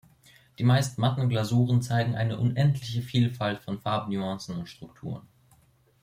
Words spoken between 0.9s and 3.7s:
matten Glasuren zeigen eine unendliche Vielfalt